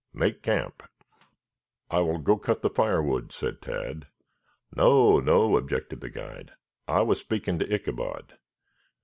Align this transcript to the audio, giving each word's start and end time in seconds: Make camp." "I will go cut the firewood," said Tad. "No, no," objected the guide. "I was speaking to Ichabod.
Make 0.15 0.41
camp." 0.41 0.81
"I 1.91 1.99
will 1.99 2.17
go 2.17 2.35
cut 2.35 2.63
the 2.63 2.71
firewood," 2.71 3.31
said 3.31 3.61
Tad. 3.61 4.07
"No, 4.75 5.19
no," 5.19 5.57
objected 5.57 5.99
the 6.01 6.09
guide. 6.09 6.53
"I 6.87 7.03
was 7.03 7.19
speaking 7.19 7.59
to 7.59 7.71
Ichabod. 7.71 8.39